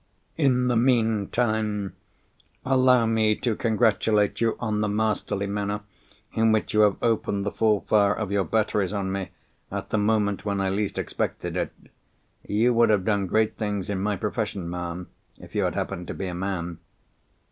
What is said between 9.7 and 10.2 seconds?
at the